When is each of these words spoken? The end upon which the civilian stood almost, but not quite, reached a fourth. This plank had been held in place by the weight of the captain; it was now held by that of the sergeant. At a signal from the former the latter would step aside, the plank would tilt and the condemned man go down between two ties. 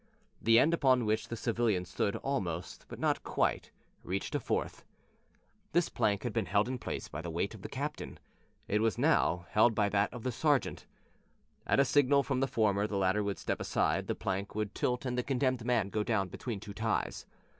The 0.41 0.57
end 0.57 0.73
upon 0.73 1.05
which 1.05 1.27
the 1.27 1.35
civilian 1.35 1.85
stood 1.85 2.15
almost, 2.15 2.85
but 2.87 2.97
not 2.97 3.21
quite, 3.23 3.69
reached 4.01 4.33
a 4.33 4.39
fourth. 4.39 4.83
This 5.73 5.89
plank 5.89 6.23
had 6.23 6.33
been 6.33 6.47
held 6.47 6.67
in 6.67 6.79
place 6.79 7.07
by 7.07 7.21
the 7.21 7.29
weight 7.29 7.53
of 7.53 7.61
the 7.61 7.69
captain; 7.69 8.17
it 8.67 8.81
was 8.81 8.97
now 8.97 9.45
held 9.51 9.75
by 9.75 9.89
that 9.89 10.11
of 10.11 10.23
the 10.23 10.31
sergeant. 10.31 10.87
At 11.67 11.79
a 11.79 11.85
signal 11.85 12.23
from 12.23 12.39
the 12.39 12.47
former 12.47 12.87
the 12.87 12.97
latter 12.97 13.23
would 13.23 13.37
step 13.37 13.61
aside, 13.61 14.07
the 14.07 14.15
plank 14.15 14.55
would 14.55 14.73
tilt 14.73 15.05
and 15.05 15.19
the 15.19 15.23
condemned 15.23 15.63
man 15.63 15.89
go 15.91 16.01
down 16.01 16.29
between 16.29 16.59
two 16.59 16.73
ties. 16.73 17.27